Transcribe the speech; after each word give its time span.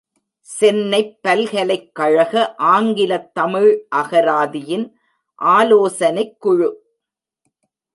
சென்னைப் 0.39 1.17
பல்கலைக்கழக 1.21 2.55
ஆங்கிலத் 2.55 3.33
தமிழ் 3.33 3.87
அகராதியின் 3.95 4.93
ஆலோசனைக் 5.35 6.39
குழு. 6.39 6.69